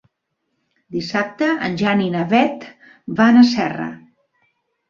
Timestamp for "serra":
3.55-3.87